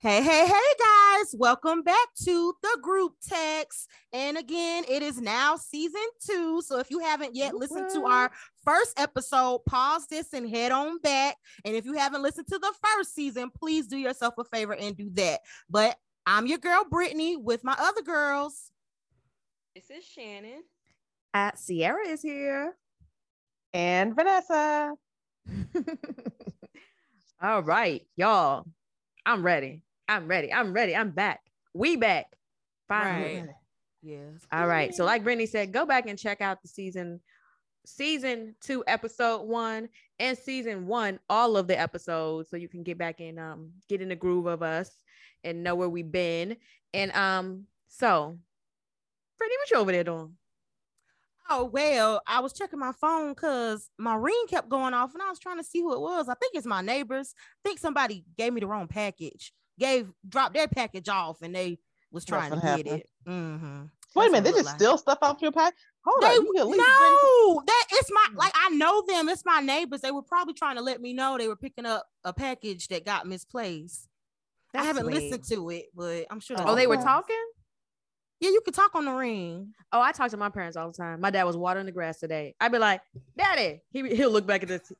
[0.00, 1.34] Hey, hey, hey, guys.
[1.38, 3.88] Welcome back to the group text.
[4.12, 6.60] And again, it is now season two.
[6.60, 8.30] So if you haven't yet listened to our
[8.62, 11.36] first episode, pause this and head on back.
[11.64, 14.94] And if you haven't listened to the first season, please do yourself a favor and
[14.94, 15.40] do that.
[15.70, 18.70] But I'm your girl, Brittany, with my other girls.
[19.74, 20.62] This is Shannon.
[21.32, 22.76] Uh, Sierra is here.
[23.72, 24.92] And Vanessa.
[27.42, 28.66] All right, y'all.
[29.24, 29.82] I'm ready.
[30.08, 30.52] I'm ready.
[30.52, 30.94] I'm ready.
[30.94, 31.40] I'm back.
[31.74, 32.26] We back.
[32.88, 33.40] Finally.
[33.40, 33.48] Right.
[34.02, 34.46] Yes.
[34.52, 34.94] All right.
[34.94, 37.20] So, like Brittany said, go back and check out the season,
[37.84, 42.98] season two, episode one, and season one, all of the episodes, so you can get
[42.98, 44.90] back in, um, get in the groove of us
[45.42, 46.56] and know where we've been.
[46.94, 48.38] And um, so,
[49.38, 50.36] Brittany, what you over there doing?
[51.48, 55.30] Oh well, I was checking my phone because my ring kept going off, and I
[55.30, 56.28] was trying to see who it was.
[56.28, 57.34] I think it's my neighbors.
[57.36, 59.52] I think somebody gave me the wrong package.
[59.78, 61.78] Gave dropped their package off, and they
[62.10, 63.02] was trying That's to what get happened.
[63.02, 63.30] it.
[63.30, 63.82] Mm-hmm.
[64.14, 65.74] Wait a minute, they That's what it just looked steal stuff off your pack?
[66.04, 66.44] Hold They, on.
[66.46, 68.36] You can at no, that it's my Hmm.
[68.38, 69.28] like I know them.
[69.28, 70.00] It's my neighbors.
[70.00, 73.04] They were probably trying to let me know they were picking up a package that
[73.04, 74.08] got misplaced.
[74.74, 75.14] I haven't sweet.
[75.14, 76.56] listened to it, but I'm sure.
[76.60, 77.02] Oh, Oh, they were Okay.
[77.04, 77.44] talking.
[78.40, 79.74] Yeah, you could talk on the ring.
[79.92, 81.20] Oh, I talk to my parents all the time.
[81.20, 82.54] My dad was watering the grass today.
[82.60, 83.00] I'd be like,
[83.36, 84.92] "Daddy," he he'll look back at this.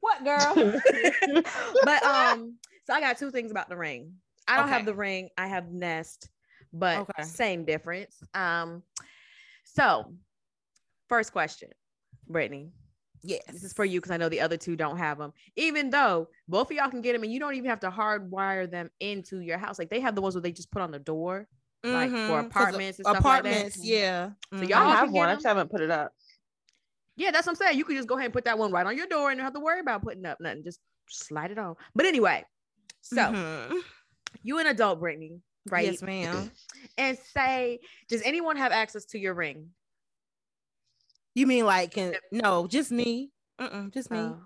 [0.00, 0.54] What girl?
[1.84, 4.14] but um, so I got two things about the ring.
[4.48, 5.28] I don't have the ring.
[5.38, 6.28] I have Nest,
[6.72, 7.22] but Okay.
[7.22, 8.22] same difference.
[8.34, 8.82] Um,
[9.64, 10.12] so
[11.08, 11.70] first question,
[12.26, 12.72] Brittany.
[13.22, 15.34] Yes, This is for you because I know the other two don't have them.
[15.54, 18.68] Even though both of y'all can get them, and you don't even have to hardwire
[18.70, 19.78] them into your house.
[19.78, 21.46] Like they have the ones where they just put on the door.
[21.82, 23.48] like, for Mhm, 'cause apartments and stuff like that.
[23.48, 24.30] apartments, yeah.
[24.54, 24.68] So Mhm.
[24.68, 25.28] y'all I can have one.
[25.30, 26.14] I just haven't put it up.
[27.16, 27.78] Yeah, that's what I'm saying.
[27.78, 29.44] You could just go ahead and put that one right on your door and don't
[29.44, 30.62] have to worry about putting up nothing.
[30.62, 31.74] Just slide it on.
[31.94, 32.44] But anyway,
[33.12, 33.80] so Mhm.
[34.42, 35.86] you an adult, Brittany, right?
[35.86, 36.50] Yes, ma'am.
[36.98, 39.70] And say, does anyone have access to your ring?
[41.34, 43.30] You mean like can no, just me.
[43.60, 44.18] Mm-mm, just me.
[44.18, 44.38] Oh.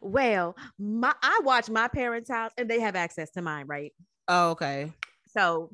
[0.00, 3.92] Well, my I watch my parents' house and they have access to mine, right?
[4.28, 4.92] Oh, okay.
[5.28, 5.70] So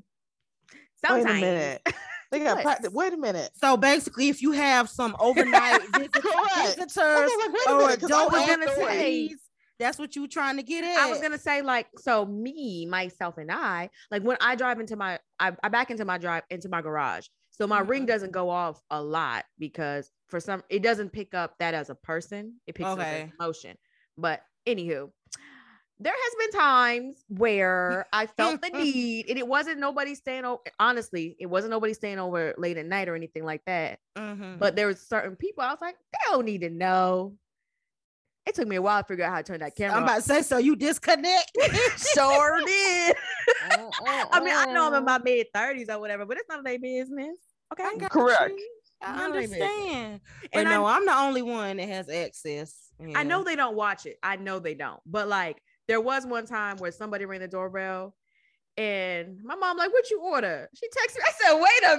[0.72, 1.82] Wait a sometimes minute.
[2.32, 2.90] They got practice.
[2.90, 3.50] Wait a minute.
[3.54, 8.10] So basically, if you have some overnight visit- visitors like, wait a or minute, 'cause
[8.10, 9.38] I adult was gonna say- employees,
[9.82, 10.96] that's what you trying to get at.
[10.98, 14.96] I was gonna say like so me myself and I like when I drive into
[14.96, 18.08] my I, I back into my drive into my garage so my ring Mhm.
[18.08, 21.94] doesn't go off a lot because for some it doesn't pick up that as a
[21.94, 23.22] person it picks up Okay.
[23.24, 23.76] as emotion
[24.16, 25.10] but anywho
[26.00, 30.60] there has been times where I felt the need and it wasn't nobody staying over
[30.80, 34.58] honestly it wasn't nobody staying over late at night or anything like that Mhm.
[34.58, 37.36] but there was certain people I was like they don't need to know
[38.46, 40.16] it took me a while to figure out how to turn that camera I'm about
[40.16, 41.52] to say, so you disconnect.
[42.14, 43.16] sure did.
[43.70, 43.86] Uh,
[44.32, 45.00] I mean, I know I'm in uh, uh.
[45.00, 47.36] my mid 30s or whatever, but it's none of their business.
[47.72, 47.84] Okay.
[47.84, 48.50] I Correct.
[48.50, 48.70] you.
[49.00, 50.20] I None of understand.
[50.42, 52.90] But And no, I, I'm the only one that has access.
[53.14, 54.16] I know they don't watch it.
[54.22, 55.00] I know they don't.
[55.06, 58.14] But like, there was one time where somebody rang the doorbell
[58.76, 60.68] and my mom, like, what you order?
[60.74, 61.22] She texted me.
[61.26, 61.98] I said, wait a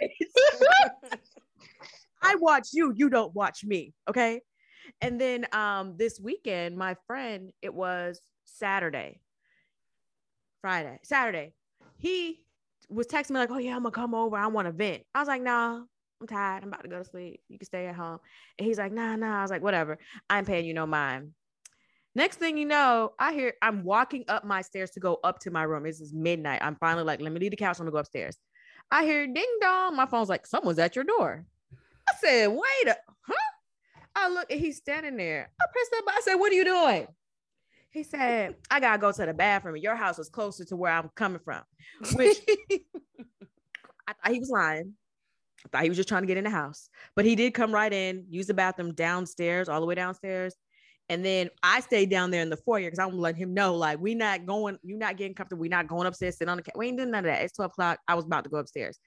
[0.00, 1.20] minute.
[2.22, 2.92] I watch you.
[2.96, 3.92] You don't watch me.
[4.08, 4.40] Okay.
[5.00, 9.20] And then um this weekend, my friend, it was Saturday,
[10.60, 11.54] Friday, Saturday.
[11.96, 12.44] He
[12.88, 14.36] was texting me like, "Oh yeah, I'm gonna come over.
[14.36, 15.80] I want to vent." I was like, "Nah,
[16.20, 16.62] I'm tired.
[16.62, 17.40] I'm about to go to sleep.
[17.48, 18.18] You can stay at home."
[18.58, 19.98] And he's like, "Nah, nah." I was like, "Whatever.
[20.28, 21.32] I'm paying you no mind."
[22.14, 25.50] Next thing you know, I hear I'm walking up my stairs to go up to
[25.50, 25.84] my room.
[25.84, 26.60] This is midnight.
[26.62, 27.78] I'm finally like, "Let me leave the couch.
[27.78, 28.36] I'm gonna go upstairs."
[28.90, 29.96] I hear ding dong.
[29.96, 31.46] My phone's like, "Someone's at your door."
[32.08, 33.51] I said, "Wait, a, huh?"
[34.14, 35.50] I look and he's standing there.
[35.60, 36.04] I pressed up.
[36.08, 37.06] I said, "What are you doing?"
[37.90, 39.76] He said, "I gotta go to the bathroom.
[39.76, 41.62] Your house is closer to where I'm coming from,"
[42.14, 42.38] which
[44.06, 44.94] I thought he was lying.
[45.64, 47.72] I thought he was just trying to get in the house, but he did come
[47.72, 50.54] right in, use the bathroom downstairs, all the way downstairs.
[51.08, 54.00] And then I stayed down there in the foyer because I'm letting him know, like,
[54.00, 55.60] we not going, you're not getting comfortable.
[55.60, 56.74] We not going upstairs, sitting on the couch.
[56.76, 57.42] We ain't doing none of that.
[57.42, 57.98] It's 12 o'clock.
[58.08, 58.98] I was about to go upstairs.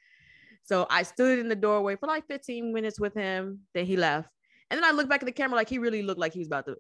[0.64, 3.62] So I stood in the doorway for like 15 minutes with him.
[3.74, 4.30] Then he left.
[4.70, 6.48] And then I look back at the camera, like he really looked like he was
[6.48, 6.76] about to,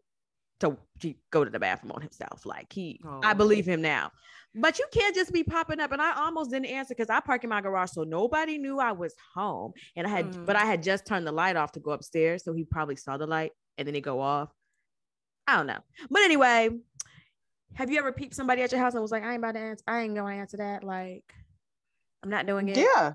[0.61, 2.45] to, to go to the bathroom on himself.
[2.45, 3.35] Like he, I Oh.
[3.35, 4.11] believe him now.
[4.57, 5.91] But you can't just be popping up.
[5.91, 8.93] And I almost didn't answer because I parked in my garage, so nobody knew I
[8.93, 9.73] was home.
[9.97, 10.45] And I had, Mhm.
[10.45, 13.17] but I had just turned the light off to go upstairs, so he probably saw
[13.17, 14.49] the light and then it go off.
[15.45, 15.79] I don't know.
[16.09, 16.69] But anyway,
[17.73, 19.59] have you ever peeped somebody at your house and was like, I ain't about to
[19.59, 20.83] answer, I ain't gonna answer that.
[20.83, 21.33] Like,
[22.23, 22.77] I'm not doing it.
[22.77, 23.13] Yeah.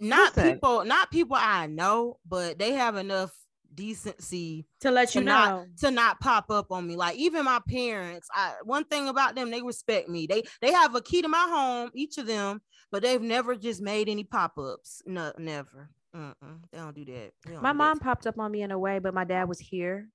[0.00, 0.54] not Listen.
[0.54, 3.32] people, not people I know, but they have enough
[3.74, 5.32] decency to let you to know.
[5.32, 6.96] not to not pop up on me.
[6.96, 10.26] Like even my parents, I one thing about them, they respect me.
[10.26, 12.60] They they have a key to my home, each of them,
[12.90, 15.02] but they've never just made any pop-ups.
[15.06, 15.90] No, never.
[16.16, 17.32] Mm-mm, they don't do that.
[17.46, 17.74] Don't my do that.
[17.74, 20.08] mom popped up on me in a way, but my dad was here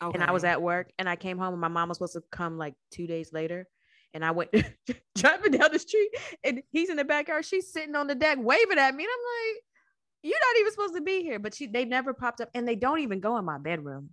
[0.00, 2.22] and I was at work and I came home and my mom was supposed to
[2.30, 3.66] come like two days later.
[4.14, 4.50] And I went
[5.16, 6.10] driving down the street
[6.42, 7.44] and he's in the backyard.
[7.44, 9.04] She's sitting on the deck waving at me.
[9.04, 9.62] And I'm like,
[10.22, 11.38] you're not even supposed to be here.
[11.38, 14.10] But she they never popped up and they don't even go in my bedroom.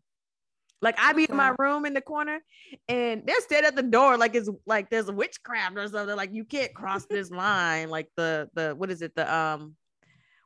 [0.82, 2.40] Like I be in my room in the corner
[2.88, 6.16] and they're standing at the door like it's like there's a witchcraft or something.
[6.16, 7.90] Like you can't cross this line.
[7.90, 9.16] Like the the what is it?
[9.16, 9.76] The um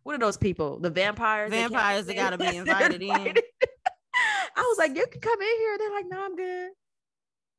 [0.03, 0.79] what are those people?
[0.79, 1.51] The vampires?
[1.51, 3.11] Vampires that gotta be invited in.
[4.55, 5.77] I was like, you can come in here.
[5.77, 6.69] They're like, no, I'm good.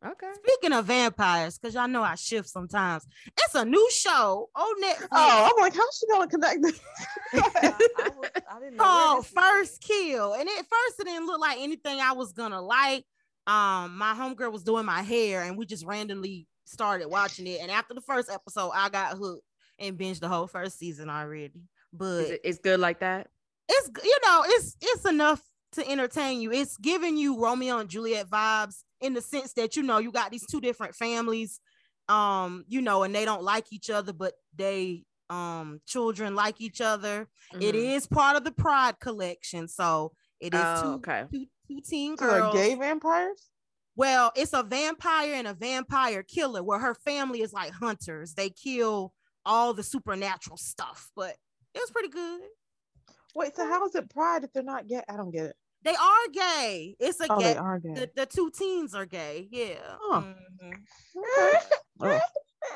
[0.06, 0.30] Okay.
[0.34, 3.06] Speaking of vampires, because y'all know I shift sometimes.
[3.38, 6.80] It's a new show on Netflix Oh, I'm like, how's she gonna connect this?
[7.34, 9.52] I, I, was, I didn't know where called this was going.
[9.52, 10.32] First Kill.
[10.34, 13.04] And at first it didn't look like anything I was gonna like.
[13.46, 17.60] Um, my homegirl was doing my hair and we just randomly started watching it.
[17.60, 19.42] And after the first episode, I got hooked
[19.78, 21.62] and binged the whole first season already.
[21.92, 23.28] But Is it, it's good like that.
[23.68, 25.42] it's you know it's it's enough
[25.72, 29.82] to entertain you it's giving you romeo and juliet vibes in the sense that you
[29.82, 31.60] know you got these two different families
[32.08, 36.80] um you know and they don't like each other but they um children like each
[36.80, 37.28] other
[37.60, 37.96] It Mhm.
[37.96, 41.24] is part of the pride collection so it is Oh, two, okay.
[41.32, 43.50] two, two teen So girls gay vampires?
[43.96, 48.50] well it's a vampire and a vampire killer where her family is like hunters they
[48.50, 49.12] kill
[49.46, 51.36] all the supernatural stuff but
[51.74, 52.40] it was pretty good
[53.34, 55.02] Wait, so how is it pride if they're not gay?
[55.08, 55.56] I don't get it.
[55.82, 57.94] They are gay it's a Oh, gay they are gay.
[57.94, 59.48] the, the two teens are gay.
[59.50, 59.76] Yeah.
[60.00, 60.22] Huh.
[60.62, 60.84] Mhm.
[62.02, 62.20] Oh.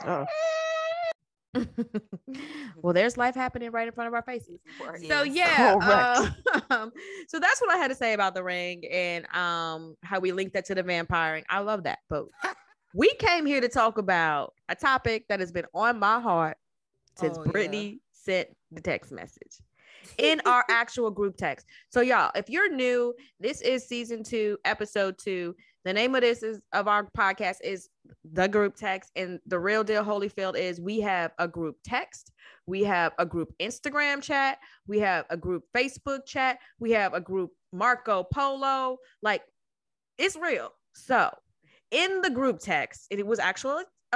[0.06, 0.26] Oh.
[2.82, 4.58] well, there's life happening right in front of our faces.
[4.84, 5.06] Right.
[5.06, 5.74] So yeah,
[6.70, 6.92] um,
[7.28, 10.54] so that's what I had to say about the ring and um how we linked
[10.54, 11.44] that to the vampiring.
[11.48, 12.24] I love that, but
[12.94, 16.56] we came here to talk about a topic that has been on my heart
[17.16, 17.52] since Oh, yeah.
[17.52, 19.58] Brittany sent the text message
[20.18, 21.66] in our actual group text.
[21.90, 25.54] So y'all, if you're new, this is season two, episode two.
[25.84, 27.90] The name of this is of our podcast is
[28.32, 32.32] the group text, and the real deal Holyfield is we have a group text,
[32.66, 37.20] we have a group Instagram chat, we have a group Facebook chat, we have a
[37.20, 38.98] group Marco Polo.
[39.22, 39.42] Like
[40.16, 40.70] it's real.
[40.94, 41.30] So
[41.90, 43.38] in the group text, it was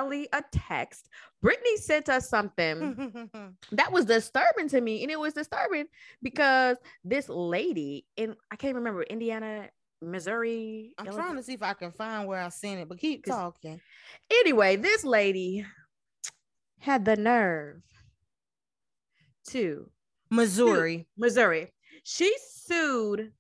[0.07, 1.09] a text.
[1.43, 3.31] Brittany sent us something
[3.73, 5.87] that was disturbing to me and it was disturbing
[6.23, 9.69] because this lady in i can't remember indiana
[10.03, 12.99] missouri I'm Illinois- trying to see if I can find where I sent it, but
[12.99, 13.81] keep talking.
[14.31, 15.65] anyway this lady
[16.81, 17.83] had the nerve
[19.49, 19.91] to
[20.31, 21.07] Missouri.
[21.17, 21.73] missouri
[22.03, 23.33] she sued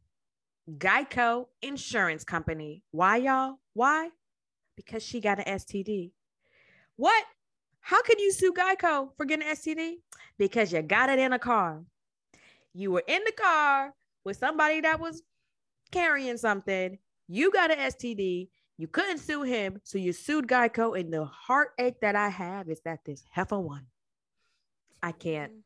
[0.79, 4.09] geico insurance company why y'all why
[4.77, 6.13] because she got an std
[6.99, 7.25] what
[7.81, 9.95] how could you sue geico for getting an std
[10.39, 11.83] because you got it in a car
[12.75, 15.23] you were in the car with somebody that was
[15.91, 21.11] carrying something you got an std you couldn't sue him so you sued geico and
[21.11, 23.87] the heartache that i have is that this heifer won
[25.03, 25.61] i can't mm-hmm.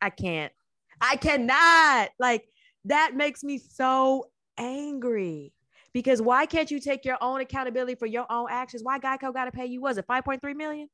[0.00, 0.52] I can't.
[1.00, 2.10] I cannot.
[2.18, 2.48] Like
[2.84, 5.52] that makes me so angry.
[5.98, 8.84] Because why can't you take your own accountability for your own actions?
[8.84, 9.80] Why Geico got to pay you?
[9.80, 10.88] Was it 5.3 million?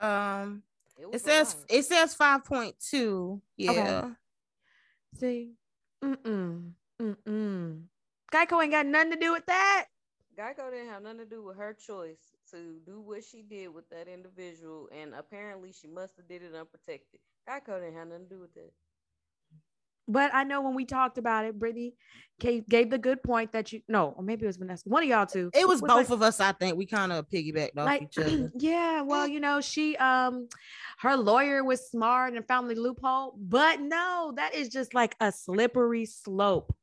[0.00, 0.62] Um,
[0.98, 1.64] It, it says lot.
[1.68, 3.42] it says 5.2.
[3.58, 4.12] Yeah.
[5.20, 5.52] See,
[6.02, 7.82] mm-mm, mm-mm.
[8.32, 9.84] Geico ain't got nothing to do with that.
[10.38, 13.86] Geico didn't have nothing to do with her choice to do what she did with
[13.90, 17.20] that individual, and apparently she must have did it unprotected.
[17.46, 18.70] Geico didn't have nothing to do with that.
[20.08, 21.94] But I know when we talked about it, Brittany
[22.40, 24.88] gave, gave the good point that you no, or maybe it was Vanessa.
[24.88, 25.50] One of y'all two.
[25.54, 26.78] It was like- both of us, I think.
[26.78, 28.50] We kind of piggybacked off like each other.
[28.58, 30.48] yeah well you know she um
[31.00, 35.30] her lawyer was smart and found the loophole but no that is just like a
[35.30, 36.74] slippery slope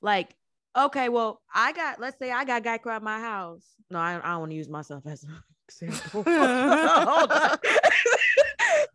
[0.00, 0.34] like
[0.76, 4.30] okay well i got let's say i got Geico at my house no i, I
[4.32, 5.30] don't want to use myself as an
[5.68, 6.22] example.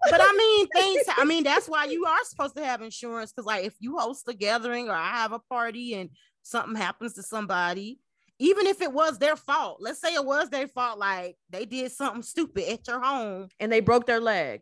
[0.09, 1.03] but I mean, things.
[1.17, 3.31] I mean, that's why you are supposed to have insurance.
[3.31, 6.09] Because, like, if you host a gathering or I have a party and
[6.43, 7.99] something happens to somebody,
[8.39, 11.91] even if it was their fault, let's say it was their fault, like they did
[11.91, 14.61] something stupid at your home, and they broke their leg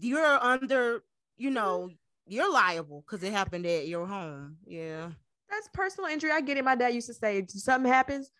[0.00, 1.02] you're under,
[1.36, 1.90] you know,
[2.26, 4.56] you're liable because it happened at your home.
[4.66, 5.10] Yeah.
[5.50, 8.30] that's personal injury i get it my dad used to say if something happens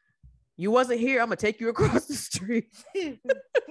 [0.56, 2.72] you wasn't here i'm gonna take you across the street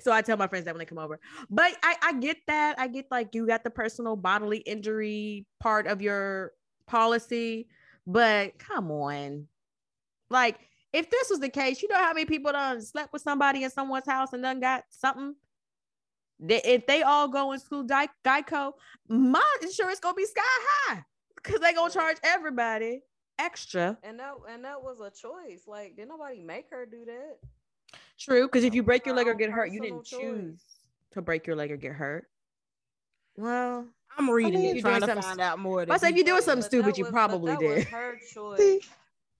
[0.00, 1.20] so I tell my friends that when they come over.
[1.50, 2.78] But I, I get that.
[2.78, 6.52] I get like you got the personal bodily injury part of your
[6.86, 7.68] policy,
[8.06, 9.46] but come on.
[10.30, 10.58] Like,
[10.92, 13.70] if this was the case, you know how many people done slept with somebody in
[13.70, 15.34] someone's house and done got something?
[16.40, 18.72] If they all go in school Geico,
[19.08, 21.04] my insurance gonna be sky high
[21.36, 23.02] because they gonna charge everybody
[23.38, 23.98] extra.
[24.02, 25.62] And that and that was a choice.
[25.66, 27.38] Like, did nobody make her do that?
[28.22, 30.64] True, because if you break your leg or get hurt, you didn't choose choice.
[31.12, 32.26] to break your leg or get hurt.
[33.36, 33.86] Well,
[34.16, 35.84] I'm reading mean, it, you're trying to something find out more.
[35.88, 37.88] I say if you're doing something stupid, you was- but probably that was did.
[37.88, 38.58] her choice.
[38.58, 38.80] See,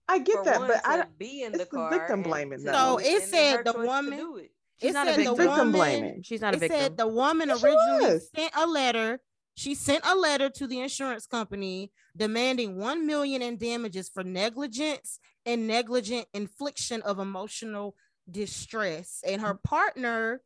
[0.09, 2.59] I get that, but I to don't- be in it's the the victim and blaming,
[2.59, 2.73] to though.
[2.73, 4.51] So it said the woman- do it.
[4.81, 5.37] She's not a said the victim.
[5.37, 6.23] victim woman- blaming.
[6.23, 6.77] She's not a victim.
[6.77, 9.21] it said the woman Yes, originally sent a letter.
[9.55, 15.21] She sent a letter to the insurance company demanding one million in damages for negligence
[15.45, 17.95] and negligent infliction of emotional
[18.31, 19.23] distress.
[19.27, 20.41] And her partner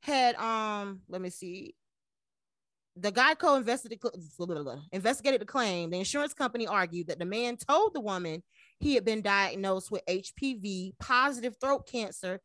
[0.00, 1.74] had um, let me see.
[2.96, 4.04] The Geico investigated
[4.92, 5.90] investigated the claim.
[5.90, 8.42] The insurance company argued that the man told the woman
[8.80, 12.40] he had been diagnosed with HPV positive throat cancer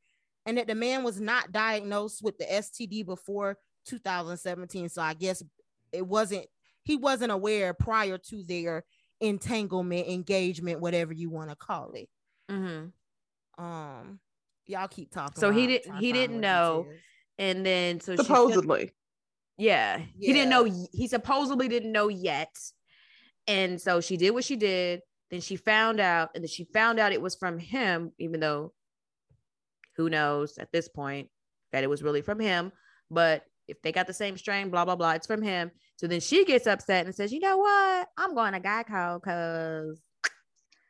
[0.46, 4.88] and that the man was not diagnosed with the STD before 2017.
[4.88, 5.44] So I guess
[5.92, 6.46] it wasn't
[6.84, 8.86] he wasn't aware prior to their
[9.20, 12.08] entanglement, engagement, whatever you want to call it.
[12.50, 13.64] Mm-hmm.
[13.64, 14.20] Um,
[14.68, 15.40] y'all keep talking.
[15.40, 16.88] So he didn't- he didn't know.
[17.40, 18.92] And then so she sent- Supposedly.
[19.58, 20.64] yeah, he didn't know.
[20.92, 22.56] He supposedly didn't know yet,
[23.48, 25.02] and so she did what she did.
[25.30, 28.74] Then she found out, and then she found out it was from him, even though
[29.98, 31.30] who knows at this point
[31.72, 32.72] that it was really from him.
[33.12, 35.72] But if they got the same strain, blah blah blah, it's from him.
[35.98, 38.08] So then she gets upset and says, "You know what?
[38.18, 40.02] I'm going to Geico because."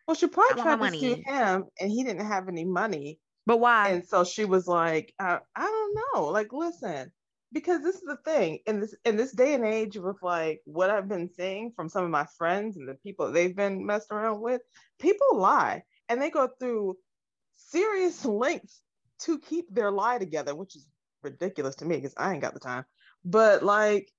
[0.07, 2.63] Well, she probably I tried want to my sue him, and he didn't have any
[2.63, 3.89] money, But why?
[3.89, 6.27] and so she was like, uh, "I don't know.
[6.31, 7.11] Like, listen,
[7.53, 10.91] because this is the thing in this in this day and age with like what
[10.91, 14.41] I've been seeing from some of my friends and the people they've been messed around
[14.41, 14.61] with,
[14.99, 16.97] people lie and they go through
[17.55, 18.83] serious lengths
[19.21, 20.87] to keep their lie together, which is
[21.23, 22.85] ridiculous to me because I ain't got the time.
[23.25, 24.11] But like,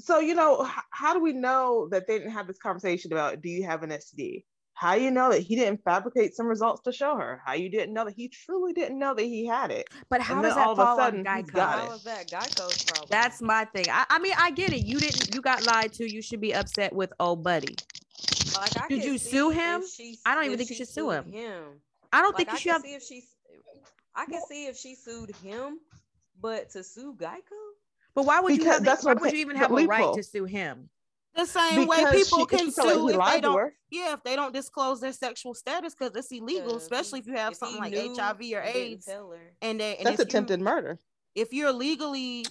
[0.00, 3.42] so you know, h- how do we know that they didn't have this conversation about
[3.42, 4.44] do you have an STD?
[4.78, 7.40] How you know that he didn't fabricate some results to show her?
[7.46, 9.88] How you didn't know that he truly didn't know that he had it?
[10.10, 11.52] but how does that all of a fall on sudden Geico?
[11.52, 11.94] got How it.
[11.96, 13.08] is that Geico's problem?
[13.08, 13.86] That's my thing.
[13.90, 14.84] I, I mean, I get it.
[14.84, 15.34] You didn't.
[15.34, 16.12] You got lied to.
[16.12, 17.74] You should be upset with old buddy.
[18.54, 19.82] like, I Did you sue him?
[19.90, 21.32] she- I don't even think you should sue him.
[21.32, 21.80] him.
[22.12, 22.82] I don't Like, think I you should have.
[22.82, 23.22] see if she,
[24.14, 25.78] I can see if she sued him,
[26.38, 27.40] but to sue Geico,
[28.14, 28.80] But why would you Because have?
[28.84, 30.90] The, that's why would you even have a right to sue him?
[31.36, 33.72] The same way people she, can she like sue if they don't.
[33.90, 37.34] Yeah, if they don't disclose their sexual status because it's illegal, Yeah, especially if you
[37.34, 39.08] have if something like knew HIV or AIDS,
[39.62, 40.98] and they and That's if you- attempted murder.
[41.34, 42.44] if you're legally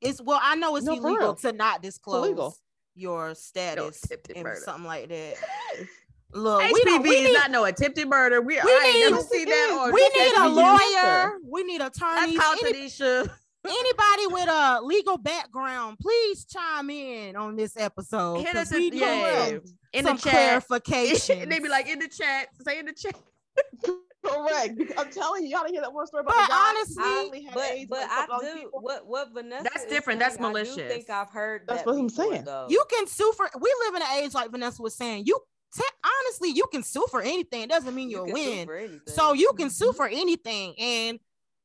[0.00, 2.56] it's well i know it's No, illegal to not disclose illegal.
[2.94, 4.60] your status attempted and murder.
[4.64, 5.34] something like that
[6.34, 8.40] look HPV we, don't, we is need, not no attempted murder.
[8.42, 9.70] We, we I ain't need- never Yes, seen it that.
[9.70, 9.78] is.
[9.78, 11.38] Or we need a HPV lawyer cancer.
[11.50, 13.30] we need That's attorneys called Any- Tanisha.
[13.68, 18.78] Anybody with a legal background please chime in on this episode Hit 'cause us in,
[18.80, 19.60] need yeah, some,
[19.92, 20.32] in the some chat.
[20.32, 22.48] clarification and they be like in the chat.
[22.66, 23.14] Say in the chat.
[24.26, 24.80] Correct.
[24.98, 27.86] I'm telling you, y'all didn't hear that one story about But honestly- I, but AIDS
[27.88, 28.80] but I fucked all these do people?
[28.80, 29.62] what what Vanessa.
[29.64, 30.18] That's is different.
[30.20, 30.76] That's saying, I malicious.
[30.76, 32.44] think I've heard That's that what I'm saying.
[32.44, 32.66] Though.
[32.68, 35.38] you can sue for we live in an age like vanessa was saying you
[35.74, 39.00] te- honestly you can sue for anything it doesn't mean You you'll can sue win.
[39.06, 39.72] So you can Mm-hmm.
[39.72, 40.74] sue for anything.
[40.78, 41.20] And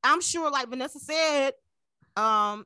[0.05, 1.53] I'm sure, like Vanessa said,
[2.15, 2.65] um,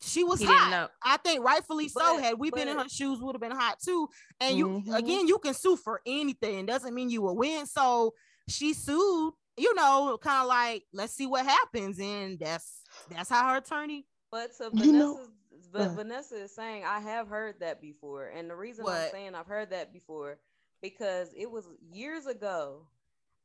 [0.00, 0.90] she was He hot.
[1.02, 2.18] I think rightfully so.
[2.18, 4.08] Had we been in her shoes, would have been hot too.
[4.40, 4.96] And you Mhm.
[4.96, 6.66] again, you can sue for anything.
[6.66, 7.66] Doesn't mean you will win.
[7.66, 8.14] So
[8.48, 11.98] she sued, you know, kind of like, let's see what happens.
[11.98, 15.88] And that's that's how her attorney But to You know- Vanessa's, but Uh.
[15.94, 18.94] Vanessa is saying I have heard that before, and the reason What?
[19.06, 20.38] I'm saying I've heard that before
[20.80, 22.86] because it was years ago.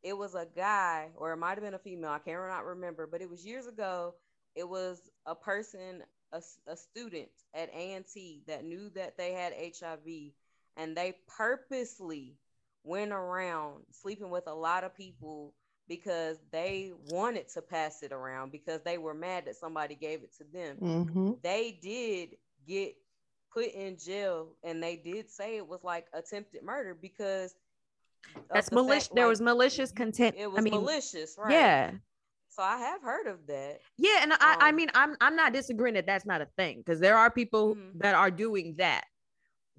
[0.04, 2.12] It was a guy, or it might have been a female.
[2.12, 4.14] I can't not remember, but it was years ago.
[4.56, 10.34] It was a person, a student at A&T that knew that they had HIV,
[10.78, 12.36] and they purposely
[12.84, 15.54] went around sleeping with a lot of people
[15.88, 20.34] because they wanted to pass it around because they were mad that somebody gave it
[20.38, 20.78] to them.
[20.78, 21.42] Mhm.
[21.42, 22.96] They did get
[23.52, 27.56] put in jail and they did say it was like attempted murder because
[28.50, 29.08] That's the fact, malicious.
[29.10, 30.36] There like, was malicious content.
[30.38, 31.52] It was I mean, malicious, right?
[31.52, 31.92] yeah,
[32.56, 33.80] So I have heard of that.
[33.98, 36.78] yeah, and I, I Um, mean, I'm, I'm not disagreeing that that's not a thing
[36.80, 38.00] because there are people Mhm.
[38.00, 39.06] that are doing that.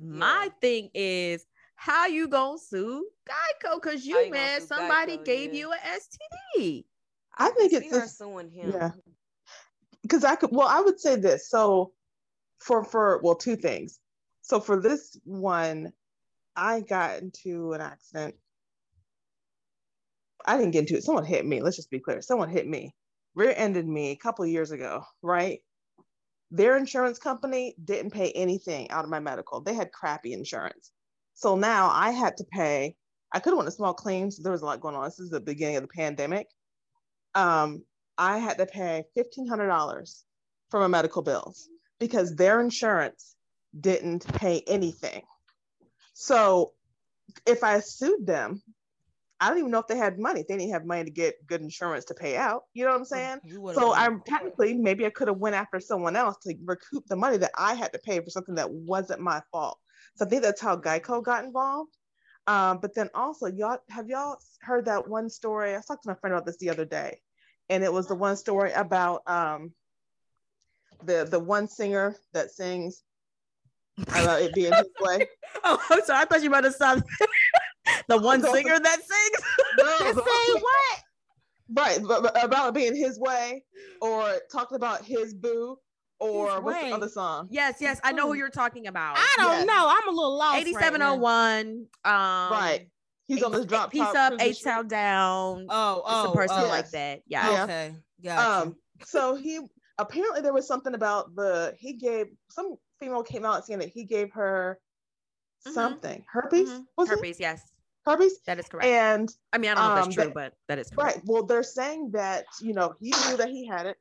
[0.00, 3.80] My thing is, how you gonna sue Geico?
[3.80, 5.60] Cause you you mad somebody Geico, gave yeah.
[5.60, 6.84] you a STD.
[7.36, 8.72] I can think see it's her just- suing him.
[8.72, 8.90] Yeah.
[10.02, 11.48] because I could well, I would say this.
[11.48, 11.92] So
[12.58, 14.00] for for well, two things.
[14.42, 15.92] So for this one,
[16.56, 18.34] I got into an accident.
[20.44, 21.04] I didn't get into it.
[21.04, 21.62] Someone hit me.
[21.62, 22.20] Let's just be clear.
[22.20, 22.94] Someone hit me,
[23.34, 25.60] rear-ended me a couple years ago, right?
[26.50, 29.60] Their insurance company didn't pay anything out of my medical.
[29.60, 30.92] They had crappy insurance.
[31.34, 32.96] So now I had to pay.
[33.32, 34.38] I could have went a small claims.
[34.38, 35.04] There was a lot going on.
[35.04, 36.46] This is the beginning of the pandemic.
[37.34, 37.82] Um,
[38.16, 40.22] I had to pay $1,500
[40.70, 43.34] for my medical bills because their insurance
[43.78, 45.22] didn't pay anything.
[46.12, 46.72] So
[47.46, 48.62] if I sued them,
[49.44, 50.42] I don't even know if they had money.
[50.48, 53.04] They didn't have money to get good insurance to pay out, you know what I'm
[53.04, 53.40] saying?
[53.74, 57.36] So I'm technically maybe I could have went after someone else to recoup the money
[57.36, 59.78] that I had to pay for something that wasn't my fault.
[60.14, 61.94] So I think that's how Geico got involved.
[62.46, 65.76] Um, but then also, y'all have y'all heard that one story?
[65.76, 67.18] I talked to my friend about this the other day,
[67.68, 69.74] and it was the one story about um,
[71.04, 73.02] the the one singer that sings
[74.08, 75.26] about it being his way.
[75.64, 76.22] oh, I'm sorry.
[76.22, 77.02] I thought you might have said
[78.08, 79.44] the one singer that sings.
[79.78, 81.00] No, To say what?
[81.76, 83.64] right, but, but about being his way,
[84.00, 85.76] or talking about his boo,
[86.20, 86.90] or His what's way.
[86.90, 87.49] the other song?
[87.50, 89.16] yes, yes, I know who you're talking about.
[89.18, 89.66] I don't Yes.
[89.66, 89.87] know.
[89.88, 90.54] I'm a little lost.
[90.56, 91.14] right now.
[91.14, 91.87] 8701.
[92.04, 92.12] Um,
[92.52, 92.88] right,
[93.26, 95.66] he's on this drop Piece up, cruising eight town down.
[95.68, 96.68] Oh, It's oh, a person oh.
[96.68, 97.23] like that.
[97.26, 97.50] Yeah.
[97.50, 97.64] Yeah.
[97.64, 98.49] Okay, Yeah.
[98.58, 99.61] Um, so he
[99.99, 104.04] apparently there was something about the he gave some female came out saying that he
[104.04, 104.78] gave her
[105.66, 105.73] Mhm.
[105.73, 106.84] something herpes Mhm.
[106.96, 107.62] was it Herpes, yes.
[108.04, 108.87] Herpes That is correct.
[108.87, 111.16] and I mean, I don't know if um, that's true, that- but that is correct.
[111.16, 111.25] right.
[111.26, 113.96] Well they're saying that you know he knew that he had it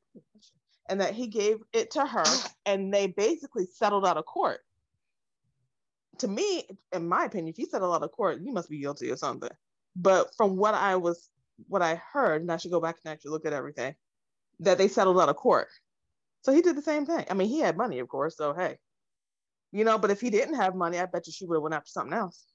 [0.90, 2.26] and that he gave it to her
[2.66, 4.60] and they basically settled out of court.
[6.20, 9.10] To me in my opinion if you settle out of court you must be guilty
[9.10, 9.50] of something.
[9.96, 11.30] But from what i was
[11.68, 13.96] what i heard and i should go back and actually look at everything
[14.60, 15.68] that they settled out of court.
[16.42, 17.26] So he did the same thing.
[17.30, 18.78] I mean he had money of course so hey.
[19.72, 21.76] You know but if he didn't have money i bet you she would have went
[21.76, 22.46] after something else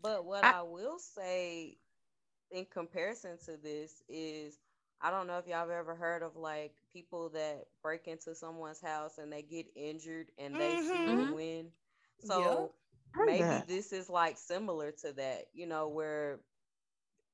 [0.00, 1.78] But what I- I, will say
[2.50, 4.58] in comparison to this is
[5.00, 8.80] I don't know if y'all have ever heard of like people that break into someone's
[8.80, 11.18] house and they get injured and they sue Mhm.
[11.18, 11.72] and win.
[12.18, 12.74] So
[13.12, 13.66] Heard maybe that.
[13.66, 16.40] this is like similar to that, you know, where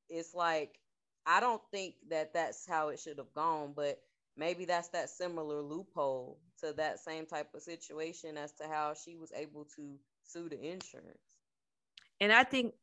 [0.08, 0.78] it's like
[1.26, 4.00] I don't think that that's how it should have gone, but
[4.36, 9.16] maybe that's that similar loophole to that same type of situation as to how she
[9.16, 11.41] was able to sue the insurance.
[12.22, 12.74] And I think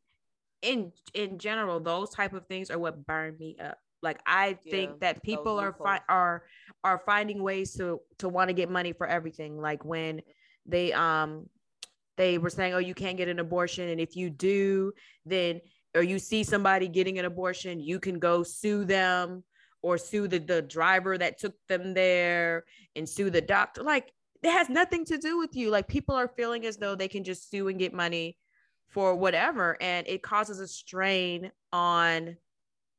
[0.61, 3.77] in in general, those type of things are what burn me up.
[4.01, 6.43] Like I Yeah, think that people are fi- are
[6.83, 9.57] are finding ways to to want to get money for everything.
[9.57, 10.21] Like when
[10.65, 11.49] they um
[12.17, 14.91] they were saying, "Oh, you can't get an abortion, and if you do,
[15.25, 15.61] then
[15.95, 19.43] or you see somebody getting an abortion, you can go sue them
[19.81, 24.11] or sue the the driver that took them there and sue the doctor." Like
[24.43, 25.69] it has nothing to do with you.
[25.69, 28.37] Like people are feeling as though they can just sue and get money
[28.89, 32.35] for whatever and it causes a strain on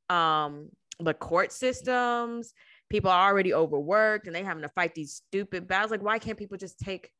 [0.09, 0.68] um
[1.00, 2.53] the court systems.
[2.90, 5.90] People are already overworked and they having to fight these stupid battles.
[5.90, 7.11] Like why can't people just take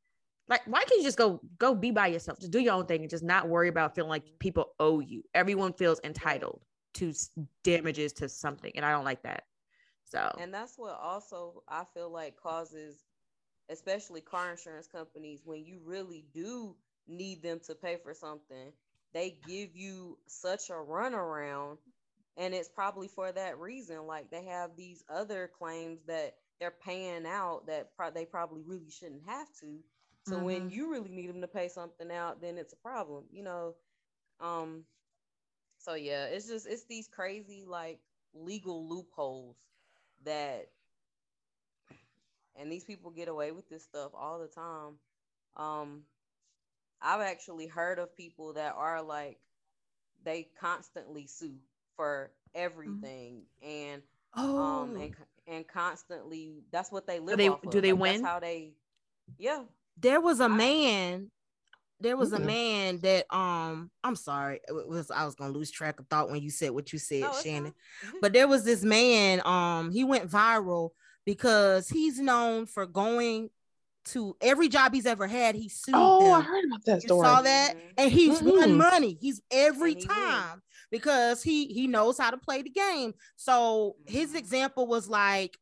[0.48, 2.38] like why can't you just go go be by yourself?
[2.38, 5.22] Just do your own thing and just not worry about feeling like people owe you.
[5.35, 6.61] Everyone feels entitled
[6.94, 7.12] to
[7.62, 9.44] damages to something and i don't like that.
[10.04, 10.37] So.
[10.40, 13.04] And that's what also I feel like causes,
[13.68, 16.74] especially car insurance companies, when you really do
[17.06, 18.72] need them to pay for something,
[19.12, 21.78] they give you such a runaround.
[22.36, 24.06] And it's probably for that reason.
[24.06, 28.90] Like they have these other claims that they're paying out that pro- they probably really
[28.90, 29.78] shouldn't have to.
[30.22, 30.70] So when Mhm.
[30.70, 33.74] you really need them to pay something out, then it's a problem, you know.
[34.40, 34.84] Um.
[35.78, 38.00] So yeah, it's just it's these crazy like
[38.34, 39.56] legal loopholes
[40.24, 40.68] that
[42.56, 44.98] and these people get away with this stuff all the time
[45.56, 46.02] um
[47.02, 49.38] i've actually heard of people that are like
[50.24, 51.54] they constantly sue
[51.96, 54.02] for everything and
[54.36, 55.14] oh, um and
[55.46, 58.22] and constantly that's what they live they- off do they Like, win?
[58.22, 58.72] that's how they
[59.38, 59.62] yeah
[59.98, 61.30] there was a I- man
[62.02, 62.46] there was a Mhm.
[62.46, 66.40] man that um i'm sorry it was i was gonna lose track of thought when
[66.42, 68.12] you said what you said No, it's shannon fine.
[68.22, 70.90] but there was this man um he went viral
[71.26, 73.50] because he's known for going
[74.06, 77.26] to every job he's ever had he sued Oh, I heard about that You story.
[77.26, 77.76] saw that?
[77.76, 77.92] Mhm.
[77.98, 78.76] and he's won Mhm.
[78.76, 80.16] money he's every And he win.
[80.16, 84.36] time because he he knows how to play the game so his Mhm.
[84.38, 85.58] example was like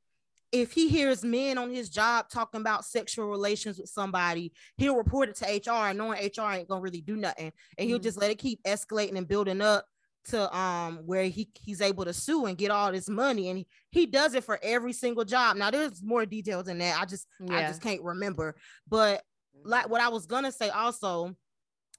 [0.51, 5.29] if he hears men on his job talking about sexual relations with somebody he'll report
[5.29, 8.31] it to hr and knowing hr ain't gonna really do nothing and he'll just let
[8.31, 9.85] it keep escalating and building up
[10.29, 13.67] to um where he he's able to sue and get all this money and he,
[13.91, 15.57] he does it for every single job.
[15.57, 17.01] Now there's more details than that.
[17.01, 18.57] I just i just can't remember.
[18.89, 19.23] But
[19.65, 21.35] like what i was gonna say also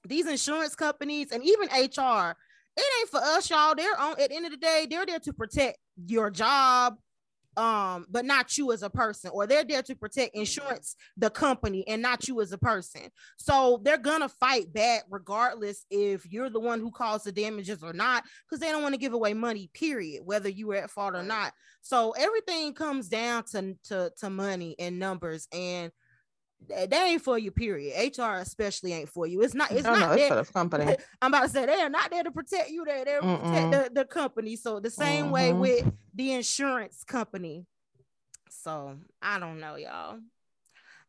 [0.06, 2.34] these insurance companies and even hr
[2.76, 3.74] it ain't for us y'all.
[3.74, 6.96] They're on at the end of the day they're there to protect your job
[7.60, 11.86] um but not you as a person or they're there to protect insurance the company
[11.86, 13.02] and not you as a person.
[13.36, 17.92] So they're gonna fight back regardless if you're the one who caused the damages or
[17.92, 21.14] not because they don't want to give away money period whether you were at fault
[21.14, 21.52] or not.
[21.82, 25.92] So everything comes down to to, to money and numbers and
[26.68, 29.94] th- they ain't for you period hr especially ain't for you it's not it's oh,
[29.94, 30.96] not no, it's for the company.
[31.22, 32.84] I'm about to say they are not there to protect you.
[32.84, 33.46] They're there to Mm-mm.
[33.46, 34.56] protect the, the company.
[34.56, 35.58] So the same way Mhm.
[35.58, 37.66] with the insurance company.
[38.50, 40.18] So I don't know, y'all.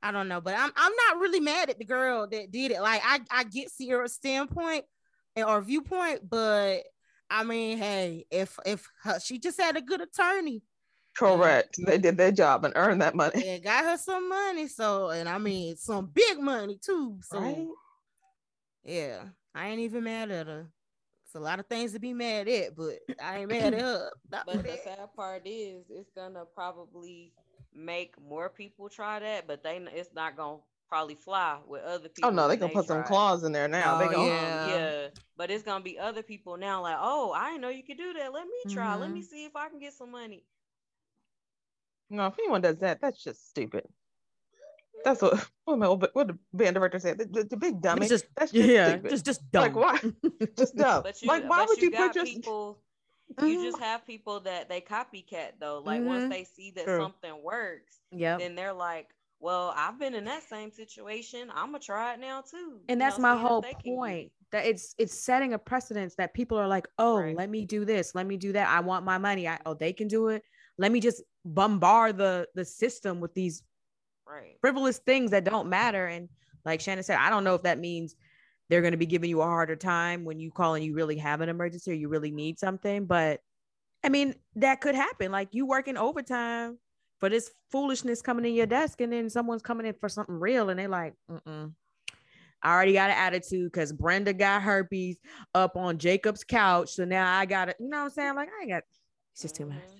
[0.03, 2.81] I don't know, but I'm I'm not really mad at the girl that did it.
[2.81, 4.85] Like I I get Sierra's standpoint
[5.35, 6.81] and or viewpoint, but
[7.29, 10.63] I mean, hey, if if her, she just had a good attorney
[11.17, 11.77] Correct.
[11.85, 13.43] They did their job and earned that money.
[13.43, 17.19] Yeah, got her some money, so and I mean some big money too.
[17.21, 17.67] So Right?
[18.83, 20.67] Yeah, I ain't even mad at her.
[21.25, 24.09] It's a lot of things to be mad at, but I ain't mad at her.
[24.31, 27.33] Not But the sad part is, it's gonna probably
[27.73, 32.27] make more people try that, but they it's not gonna probably fly with other people.
[32.27, 33.17] Oh no, they when gonna put some try it.
[33.17, 33.95] claws in there now.
[33.95, 34.77] they Oh, gonna yeah.
[34.77, 36.81] Um, yeah, but it's gonna be other people now.
[36.81, 38.33] Like, oh, I didn't know you could do that.
[38.33, 38.95] Let me try.
[38.95, 39.13] Let Mm-hmm.
[39.13, 40.43] me see if I can get some money.
[42.11, 42.27] No.
[42.27, 43.83] If anyone does that, that's just stupid.
[45.03, 47.17] That's what what my old, what the band director said.
[47.17, 48.01] The, the, the big dummy.
[48.01, 49.09] It's just that's just yeah, stupid.
[49.09, 49.73] just just dumb.
[49.73, 50.11] Like why?
[50.57, 51.03] just dumb.
[51.03, 52.79] But you, like why but would you, you, put your people?
[53.39, 53.47] Mhm.
[53.49, 55.81] You just have people that they copycat though.
[55.83, 56.05] Like Mhm.
[56.05, 57.01] once they see that True.
[57.01, 59.07] something works, yeah, then they're like,
[59.39, 61.49] "Well, I've been in that same situation.
[61.53, 63.81] I'm gonna try it now too." and You that's know, my seeing whole they can
[63.83, 63.95] get it.
[63.97, 67.37] point that it's it's setting a precedence that people are like oh Right.
[67.37, 69.93] let me do this let me do that i want my money I, oh they
[69.93, 70.43] can do it
[70.77, 73.63] let me just bombard the the system with these
[74.27, 74.55] Right.
[74.61, 76.29] frivolous things that don't matter and
[76.63, 78.15] like shannon said i don't know if that means
[78.69, 81.17] they're going to be giving you a harder time when you call and you really
[81.17, 83.41] have an emergency or you really need something but
[84.05, 86.77] i mean that could happen like you working overtime
[87.19, 90.69] for this foolishness coming in your desk and then someone's coming in for something real
[90.69, 91.73] and they're like Mm-mm.
[92.63, 95.19] I already got an attitude because Brenda got herpes
[95.55, 96.91] up on Jacob's couch.
[96.91, 97.77] So now I got it.
[97.79, 98.35] You know what I'm saying?
[98.35, 98.83] Like, I ain't got
[99.33, 99.77] it's just too much.
[99.77, 99.97] Mm-hmm.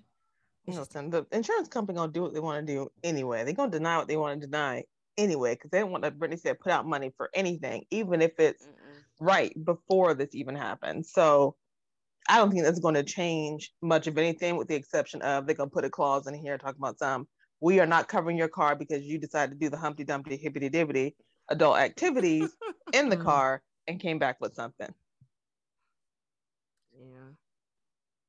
[0.68, 3.44] Listen, the insurance company gonna do what they want to do anyway.
[3.44, 4.84] They're gonna deny what they want to deny
[5.18, 8.40] anyway, because they don't want, like Brittany said, put out money for anything, even if
[8.40, 9.04] it's Mm-mm.
[9.20, 11.06] right before this even happened.
[11.06, 11.56] So
[12.30, 15.56] I don't think that's going to change much of anything, with the exception of they're
[15.56, 17.28] gonna put a clause in here talking about some.
[17.60, 20.70] We are not covering your car because you decided to do the Humpty Dumpty hippity
[20.70, 21.16] dibbity
[21.50, 22.56] adult activities
[22.94, 23.24] in the Mhm.
[23.24, 24.94] car and came back with something.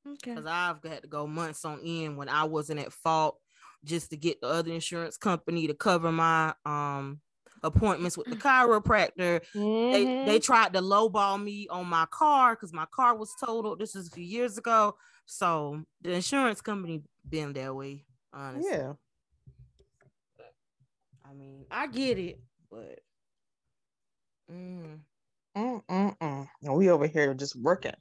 [0.05, 0.35] Yeah, Okay.
[0.35, 3.39] because I've had to go months on end when I wasn't at fault
[3.85, 7.21] just to get the other insurance company to cover my um
[7.63, 9.41] appointments with the chiropractor.
[9.55, 13.79] They they tried to lowball me on my car because my car was totaled.
[13.79, 14.97] This is a few years ago.
[15.27, 18.71] So the insurance company been that way, honestly.
[18.73, 18.93] yeah.
[21.25, 23.01] I mean, I get it, but
[24.51, 24.99] mm,
[25.57, 26.49] Mm-mm-mm.
[26.63, 27.93] And we over here just working,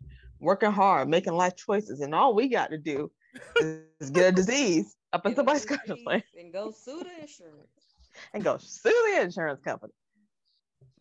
[0.41, 3.11] working hard, making life choices, and all we got to do
[3.59, 7.69] is get a disease up in Get somebody's a and go sue the insurance.
[8.33, 9.93] and go sue the insurance company.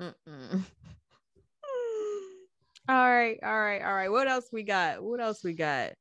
[0.01, 0.63] Mm-mm.
[2.89, 4.11] all right, all right, all right.
[4.11, 5.03] What else we got?
[5.03, 5.93] What else we got?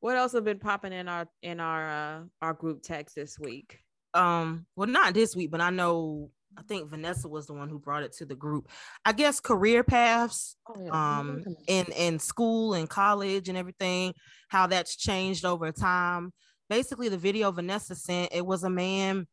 [0.00, 3.80] What else have been popping in our in our uh our group text this week?
[4.14, 7.78] um, well, not this week, but I know I think Vanessa was the one who
[7.78, 8.68] brought it to the group.
[9.04, 14.14] I guess career paths Oh, um in in school and college and everything
[14.48, 16.32] how that's changed over time.
[16.68, 19.26] Basically the video vanessa sent it was a man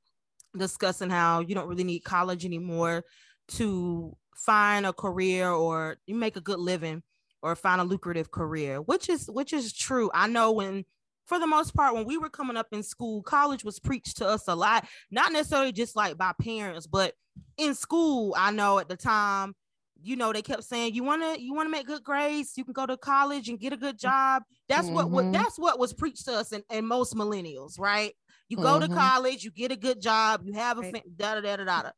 [0.57, 3.03] discussing how you don't really need college anymore
[3.47, 7.01] to find a career or you make a good living
[7.41, 10.09] or find a lucrative career which is which is true.
[10.13, 10.86] I know when
[11.25, 14.27] for the most part when we were coming up in school college was preached to
[14.27, 17.13] us a lot not necessarily just like by parents but
[17.57, 19.53] in school i know at the time
[20.01, 22.63] you know they kept saying you want to you want to make good grades you
[22.65, 25.31] can go to college and get a good job that's what, what Mhm.
[25.33, 28.13] that's what was preached to us and, and most millennials right
[28.49, 28.93] you go to Mhm.
[28.93, 30.95] college you get a good job you have a Right.
[30.95, 31.91] fa- da da da da da da.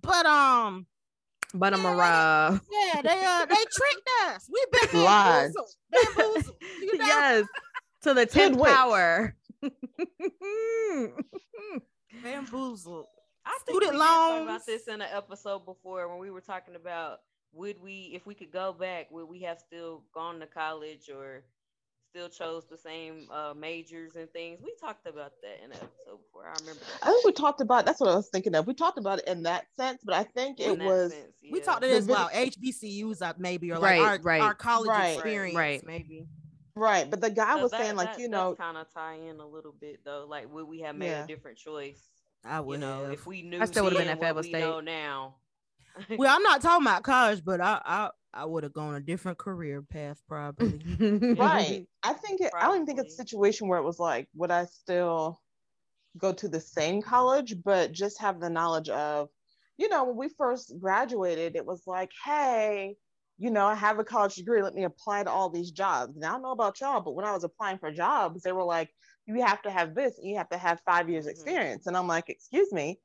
[0.00, 0.86] but um
[1.54, 6.92] But I'm Yeah, a yeah they uh they tricked us we've been bamboozled bamboozled you
[6.98, 7.06] know?
[7.06, 7.46] yes
[8.02, 8.76] to the tenth Hoodwinked.
[8.76, 9.34] power.
[12.22, 13.06] bamboozled
[13.44, 14.42] I think we Student did talk loans.
[14.44, 17.20] about this in an episode before when we were talking about
[17.54, 21.44] would we, if we could go back, would we have still gone to college or
[22.10, 24.60] still chose the same uh, majors and things?
[24.62, 26.46] We talked about that in an episode before.
[26.46, 26.80] I remember.
[26.80, 27.08] That.
[27.08, 28.66] I think we talked about that's what I was thinking of.
[28.66, 31.32] We talked about it in that sense, but I think In it that was sense,
[31.50, 31.64] We yeah.
[31.64, 32.28] talked it as well.
[32.34, 34.42] HBCUs up maybe, or like Right, our, right.
[34.42, 35.14] our college Right.
[35.14, 35.86] experience, Right.
[35.86, 36.26] maybe.
[36.78, 39.14] Right, but the guy So was that- saying like that you know kind of tie
[39.16, 40.26] in a little bit though.
[40.28, 41.24] Like, would we have made Yeah.
[41.24, 42.02] a different choice?
[42.44, 43.12] I You would know, have.
[43.12, 44.60] if we knew I still would've been at what Fayetteville we State.
[44.60, 45.36] know now.
[46.18, 49.38] well, I'm not talking about college, but I I, I would have gone a different
[49.38, 50.78] career path probably.
[51.38, 51.86] right.
[52.02, 54.50] I think it, I don't even think it's a situation where it was like, would
[54.50, 55.40] I still
[56.16, 59.28] go to the same college, but just have the knowledge of,
[59.76, 62.96] you know, when we first graduated, it was like, hey,
[63.38, 64.62] you know, I have a college degree.
[64.62, 66.16] Let me apply to all these jobs.
[66.16, 68.64] Now I don't know about y'all, but when I was applying for jobs, they were
[68.64, 68.90] like,
[69.26, 71.30] you have to have this, and you have to have five years Mhm.
[71.30, 71.86] experience.
[71.86, 72.98] And I'm like, excuse me,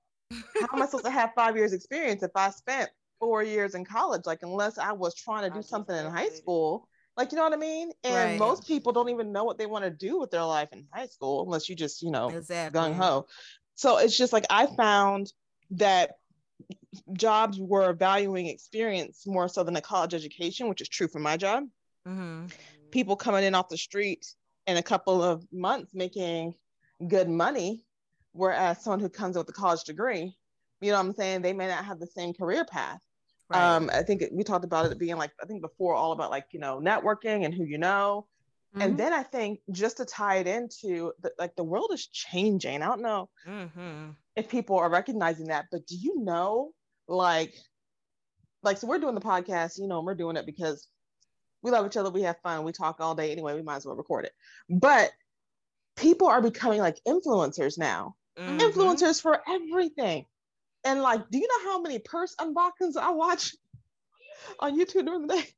[0.53, 3.85] how am I supposed to have five years experience if I spent four years in
[3.85, 4.23] college?
[4.25, 7.53] Like, unless I was trying to do something in high school, like, you know what
[7.53, 7.91] I mean?
[8.03, 8.39] And Right.
[8.39, 11.07] most people don't even know what they want to do with their life in high
[11.07, 12.79] school unless you just, you know, exactly.
[12.79, 13.27] gung ho.
[13.75, 15.31] So it's just like I found
[15.71, 16.11] that
[17.13, 21.37] jobs were valuing experience more so than a college education, which is true for my
[21.37, 21.63] job.
[22.05, 22.47] hmm
[22.91, 24.25] People coming in off the street
[24.67, 26.55] in a couple of months making
[27.07, 27.83] good money,
[28.33, 30.35] whereas someone who comes with a college degree,
[30.81, 32.99] you know what I'm saying, they may not have the same career path.
[33.49, 33.61] Right.
[33.75, 36.45] Um, I think we talked about it being like I think before all about like
[36.51, 38.27] you know networking and who you know,
[38.75, 38.81] Mm-hmm.
[38.85, 42.81] and then I think just to tie it into the, like the world is changing.
[42.81, 46.71] I don't know hmm if people are recognizing that, but do you know
[47.07, 47.53] like
[48.63, 50.87] like so we're doing the podcast, you know, and we're doing it because
[51.61, 53.85] we love each other, we have fun, we talk all day anyway, we might as
[53.85, 54.33] well record it.
[54.69, 55.11] But
[55.95, 58.15] people are becoming like influencers now.
[58.37, 58.59] Mhm.
[58.59, 60.25] Influencers for everything.
[60.85, 63.55] And like, do you know how many purse unboxings I watch
[64.59, 65.45] on YouTube during the day?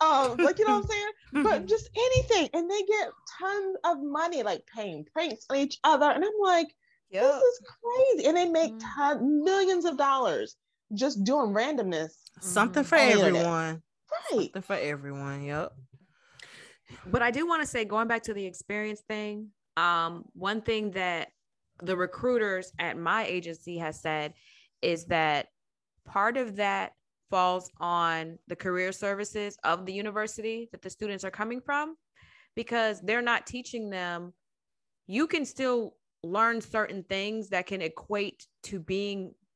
[0.00, 0.88] Um, like you know what I'm
[1.42, 1.44] saying?
[1.44, 2.48] but just anything.
[2.54, 6.06] And they get tons of money, like paying pranks on each other.
[6.06, 6.68] And I'm like,
[7.10, 7.22] Yep.
[7.22, 8.28] this is crazy.
[8.28, 8.82] And they make Mm.
[8.96, 10.56] ton, millions of dollars
[10.94, 12.10] just doing randomness.
[12.40, 12.86] Something Mhm.
[12.86, 13.36] for On the internet.
[13.36, 13.82] everyone.
[14.10, 14.30] Right.
[14.44, 15.42] Something for everyone.
[15.44, 15.72] Yep.
[17.06, 20.90] But I do want to say, going back to the experience thing, um, one thing
[20.92, 21.32] that
[21.82, 24.34] the recruiters at my agency has said
[24.82, 25.48] is that
[26.06, 26.92] part of that
[27.30, 31.96] falls on the career services of the university that the students are coming from
[32.56, 34.32] because they're not teaching them
[35.06, 39.47] you can still learn certain things that can equate to being s-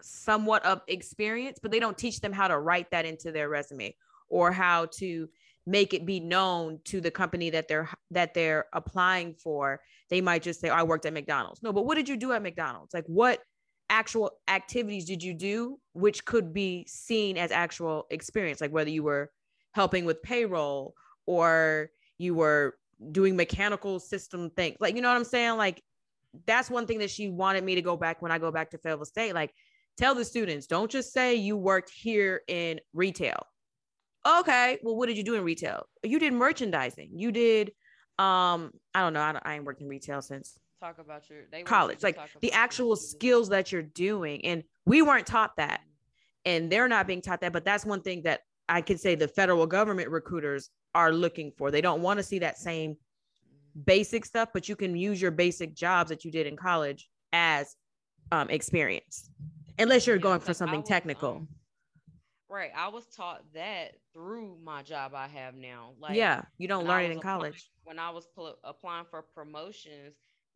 [0.00, 3.94] somewhat of experience but they don't teach them how to write that into their resume
[4.28, 5.28] or how to
[5.66, 9.80] make it be known to the company that they're that they're applying for.
[10.10, 11.62] They might just say oh, i worked at mcdonald's.
[11.62, 12.92] No but what did you do at mcdonald's?
[12.92, 13.40] Like what
[13.90, 18.60] actual activities did you do which could be seen as actual experience?
[18.60, 19.30] Like whether you were
[19.72, 20.94] helping with payroll
[21.26, 22.76] or you were
[23.10, 25.56] doing mechanical system things like you know what i'm saying?
[25.56, 25.82] Like
[26.46, 28.78] that's one thing that she wanted me to go back when i go back to
[28.78, 29.34] fayetteville state.
[29.34, 29.52] Like
[29.96, 33.46] tell the students don't just say you worked here in retail.
[34.26, 35.86] Okay well what did you do in retail?
[36.02, 37.10] You did merchandising.
[37.14, 37.72] You did
[38.18, 41.40] um i don't know i, don't, I ain't worked in retail since Talk about your
[41.64, 42.02] college.
[42.02, 43.10] like the actual skills.
[43.10, 45.80] skills that you're doing and we weren't taught that
[46.44, 49.26] and they're not being taught that but that's one thing that i could say the
[49.26, 51.70] federal government recruiters are looking for.
[51.70, 52.96] They don't want to see that same
[53.86, 57.76] basic stuff but you can use your basic jobs that you did in college as
[58.32, 59.30] um, experience
[59.78, 61.48] unless you're Yeah, going for like, something was, technical um,
[62.48, 62.70] Right.
[62.76, 65.92] I was taught that through my job I have now.
[65.98, 70.14] Like yeah you don't learn it in college when I was pl- applying for promotions,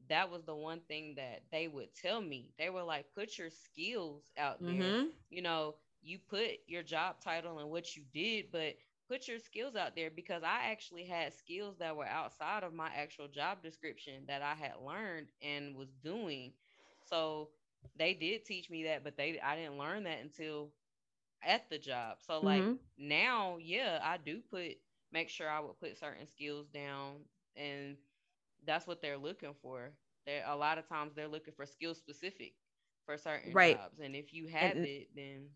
[0.09, 2.51] that was the one thing that they would tell me.
[2.59, 4.95] They were like, put your skills out there.
[4.95, 5.11] Mhm.
[5.31, 8.75] You know, you put your job title and what you did, but
[9.09, 12.89] put your skills out there because I actually had skills that were outside of my
[12.95, 16.53] actual job description that I had learned and was doing.
[17.03, 17.51] So
[17.97, 20.73] they did teach me that, but they I didn't learn that until
[21.43, 22.19] at the job.
[22.21, 22.79] So like Mhm.
[22.97, 24.73] now, yeah, I do put
[25.13, 27.21] make sure I would put certain skills down
[27.57, 27.97] and
[28.65, 29.93] that's what they're looking for.
[30.27, 32.55] They're a lot of times they're looking for skill specific
[33.05, 33.59] for certain Right.
[33.59, 33.99] jobs.
[34.01, 35.51] And if you have And- it, then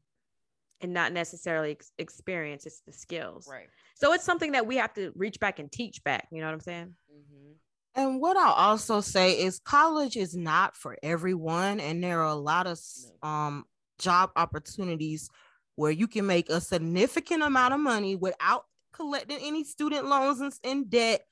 [0.83, 3.69] and not necessarily ex- experience it's the skills right.
[3.95, 6.55] so it's something that we have to reach back and teach back you know what
[6.55, 7.53] i'm saying mm-hmm.
[7.95, 12.35] And what I'll also say is college is not for everyone, and there are a
[12.35, 13.65] lot of s- um
[13.99, 15.29] job opportunities
[15.77, 20.53] where you can make a significant amount of money without collecting any student loans and,
[20.65, 21.23] and debt.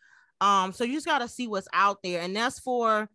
[0.41, 3.09] Um, so you just gotta see what's out there, and that's for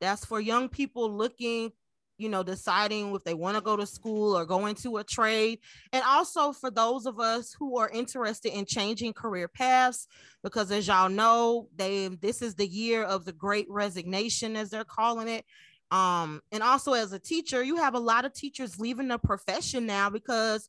[0.00, 1.72] that's for young people looking,
[2.20, 5.58] you know, deciding if they want to go to school or go into a trade.
[5.92, 10.06] And also for those of us who are interested in changing career paths,
[10.42, 14.84] because as y'all know, they this is the year of the great resignation, as they're
[14.84, 15.44] calling it.
[15.90, 19.86] Um, and also as a teacher, you have a lot of teachers leaving the profession
[19.86, 20.68] now because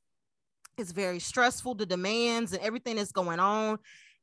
[0.78, 3.78] it's very stressful, the demands and everything that's going on.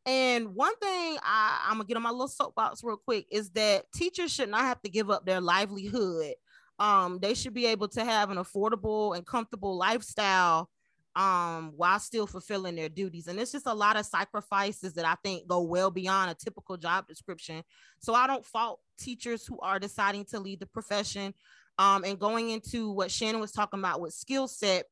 [0.06, 3.92] And one thing I, I'm gonna get on my little soapbox real quick is that
[3.92, 6.32] teachers should not have to give up their livelihood.
[6.78, 10.70] Um, they should be able to have an affordable and comfortable lifestyle
[11.16, 13.26] um while still fulfilling their duties.
[13.26, 16.76] And it's just a lot of sacrifices that i think go well beyond a typical
[16.76, 17.64] job description.
[17.98, 21.34] So i don't fault teachers who are deciding to lead the profession.
[21.76, 24.86] Um and going into what shannon was talking about with skill set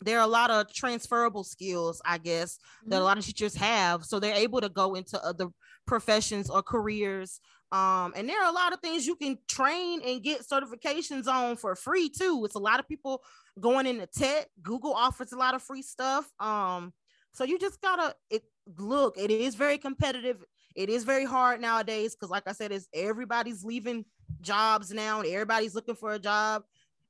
[0.00, 2.90] there are a lot of transferable skills, I guess, mm-hmm.
[2.90, 3.04] that a mm-hmm.
[3.04, 4.04] lot of teachers have.
[4.04, 5.48] So they're able to go into other
[5.86, 7.40] professions or careers.
[7.70, 11.56] Um, and there are a lot of things you can train and get certifications on
[11.56, 12.42] for free too.
[12.44, 13.22] It's a lot of people
[13.58, 14.48] going into tech.
[14.62, 16.28] Google offers a lot of free stuff.
[16.38, 16.92] Um,
[17.32, 18.42] so you just gotta it
[18.78, 20.44] look, it is very competitive.
[20.74, 24.04] It is very hard nowadays because, like I said, is everybody's leaving
[24.40, 26.62] jobs now and everybody's looking for a job.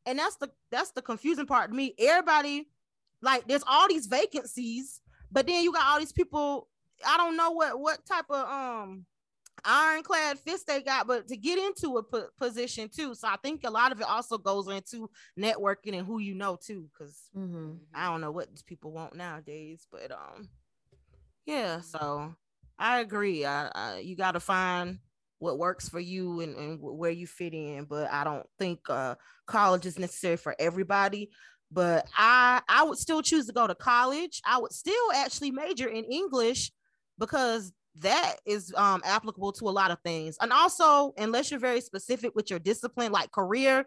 [0.06, 1.94] And that's the that's the confusing part to me.
[1.98, 2.68] Everybody
[3.22, 6.68] like there's all these vacancies, but then you got all these people.
[7.06, 9.06] I don't know what what type of um
[9.64, 13.14] ironclad fist they got, but to get into a p- position too.
[13.14, 15.08] So I think a lot of it also goes into
[15.38, 17.74] networking and who you know too, because mm-hmm.
[17.94, 20.48] I don't know what these people want nowadays, but um,
[21.46, 21.80] yeah.
[21.80, 22.34] So
[22.78, 23.44] I agree.
[23.44, 24.98] I, I you got to find
[25.38, 29.16] what works for you and, and where you fit in, but I don't think uh
[29.46, 31.30] college is necessary for everybody
[31.72, 34.40] but I I would still choose to go to college.
[34.44, 36.70] I would still actually major in English
[37.18, 40.36] because that is um, applicable to a lot of things.
[40.40, 43.84] And also, unless you're very specific with your discipline, like career,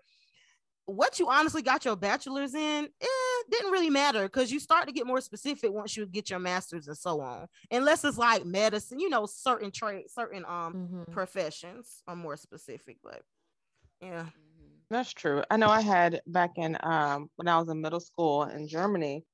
[0.86, 3.08] what you honestly got your bachelor's in, eh,
[3.50, 6.88] didn't really matter because you start to get more specific once you get your master's
[6.88, 7.48] and so on.
[7.71, 11.12] Unless it's like medicine, you know, certain trade, certain um mm-hmm.
[11.12, 12.98] professions are more specific.
[13.04, 13.21] But
[14.02, 14.26] yeah.
[14.89, 15.43] That's true.
[15.50, 19.26] I know I had back in um, when I was in middle school in Germany,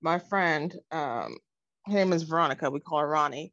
[0.00, 1.36] my friend, um,
[1.86, 2.70] her name is Veronica.
[2.70, 3.52] We call her Ronnie.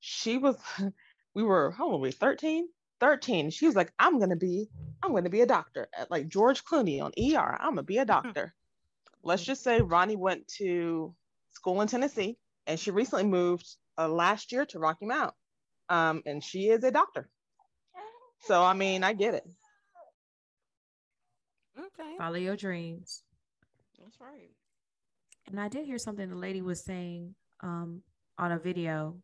[0.00, 0.56] She was,
[1.34, 2.10] we were, how old were we?
[2.10, 2.68] 13?
[3.00, 3.50] 13.
[3.50, 4.68] She was like, I'm gonna be,
[5.02, 7.56] I'm gonna be a doctor at like George Clooney on ER.
[7.60, 8.08] I'm gonna be a hmm.
[8.08, 8.54] doctor.
[9.22, 11.14] Let's just say Ronnie went to
[11.50, 13.68] school in Tennessee and she recently moved
[13.98, 15.34] uh, last year to Rocky Mount.
[15.88, 17.28] Um, and she is a doctor.
[18.46, 19.44] So I mean, I get it.
[21.98, 22.16] Okay.
[22.18, 23.22] Follow your dreams.
[24.02, 24.50] That's right.
[25.48, 28.02] And I did hear something the lady was saying um,
[28.38, 29.16] on a video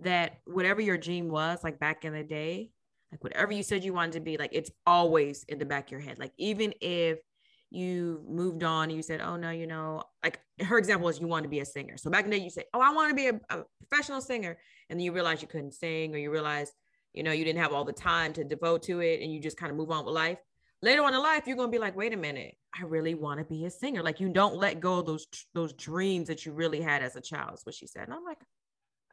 [0.00, 2.70] that whatever your dream was, like back in the day,
[3.10, 5.92] like whatever you said you wanted to be, like it's always in the back of
[5.92, 6.18] your head.
[6.18, 7.18] Like even if
[7.70, 11.26] you moved on and you said, oh no, you know, like her example is you
[11.26, 11.96] want to be a singer.
[11.96, 14.20] So back in the day, you say, oh, I want to be a, a professional
[14.20, 14.58] singer.
[14.90, 16.72] And then you realize you couldn't sing or you realize,
[17.12, 19.56] you know, you didn't have all the time to devote to it and you just
[19.56, 20.38] kind of move on with life
[20.82, 23.38] later on in life you're going to be like wait a minute i really want
[23.38, 24.02] to be a singer.
[24.02, 27.20] Like you don't let go of those those dreams that you really had as a
[27.20, 28.04] child is what she said.
[28.04, 28.38] And i'm like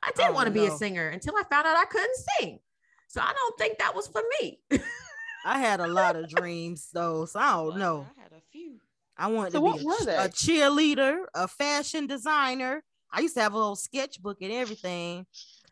[0.02, 0.62] i did oh, want to no.
[0.62, 2.60] be a singer until i found out i couldn't sing.
[3.08, 4.60] So i don't think that was for me.
[5.46, 8.06] I had a lot of dreams though so i don't know.
[8.18, 8.80] I had a few.
[9.18, 12.84] I wanted so to be a, a cheerleader a fashion designer.
[13.12, 15.26] I used to have a little sketchbook and everything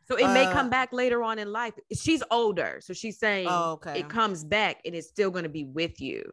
[0.07, 1.73] so it uh, may come back later on in life.
[1.93, 3.99] She's older, so she's saying oh, okay.
[3.99, 6.31] it comes back and it's still going to be with you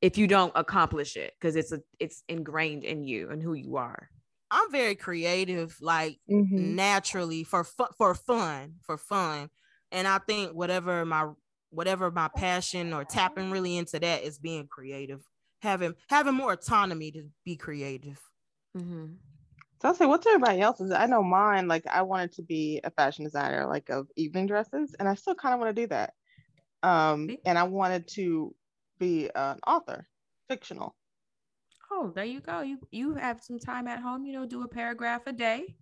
[0.00, 3.76] if you don't accomplish it because it's a it's ingrained in you and who you
[3.76, 4.08] are.
[4.50, 6.74] I'm very creative, like mm-hmm.
[6.74, 9.50] naturally for fun, for fun, for fun,
[9.92, 11.30] and I think whatever my
[11.70, 15.20] whatever my passion or tapping really into that is being creative,
[15.62, 18.20] having having more autonomy to be creative.
[18.76, 19.06] Mm-hmm.
[19.80, 20.90] So I'll say, what's everybody else's?
[20.90, 24.94] I know mine, like I wanted to be a fashion designer, like of evening dresses,
[24.98, 26.14] and I still kind of want to do that.
[26.82, 28.54] Um, and I wanted to
[28.98, 30.08] be an author,
[30.48, 30.96] fictional.
[31.90, 32.60] Oh, there you go.
[32.60, 35.76] You you have some time at home, you know, do a paragraph a day.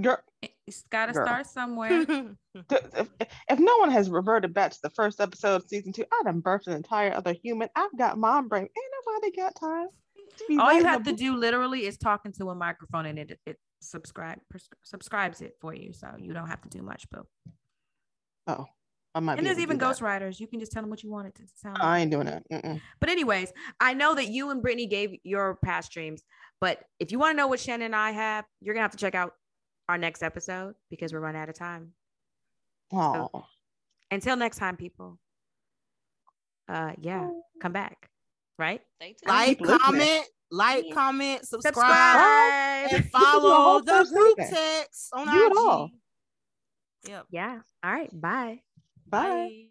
[0.00, 0.18] Girl,
[0.66, 2.04] it's got to start somewhere.
[2.54, 3.08] if,
[3.48, 6.42] if no one has reverted back to the first episode of season two, I done
[6.42, 7.68] birthed an entire other human.
[7.74, 8.64] I've got mom brain.
[8.64, 9.88] Ain't nobody got time.
[10.58, 14.38] All you have to do literally is talking to a microphone and it it subscribe
[14.50, 15.92] pres- subscribes it for you.
[15.92, 17.26] So you don't have to do much, boo.
[18.46, 18.66] Oh.
[19.12, 20.38] I might and there's even ghostwriters.
[20.38, 21.78] You can just tell them what you want it to sound.
[21.80, 22.44] I ain't doing it.
[22.52, 22.80] Mm-mm.
[23.00, 26.22] But anyways, I know that you and Brittany gave your past dreams,
[26.60, 28.96] but if you want to know what Shannon and I have, you're gonna have to
[28.96, 29.32] check out
[29.88, 31.92] our next episode because we're running out of time.
[32.92, 33.28] Oh.
[33.32, 33.44] So,
[34.12, 35.18] until next time, people.
[36.68, 37.28] uh, yeah,
[37.60, 38.08] come back.
[38.60, 38.80] Right?
[39.26, 40.94] Like, comment, like, Yeah.
[40.94, 42.92] comment, subscribe, Subscribe.
[42.92, 44.54] and This is a whole follow the group season.
[44.54, 45.56] text on Do it IG.
[45.58, 45.90] all.
[47.08, 47.26] Yep.
[47.30, 47.58] Yeah.
[47.82, 48.10] All right.
[48.20, 48.60] Bye.
[49.08, 49.28] Bye.
[49.28, 49.64] Bye.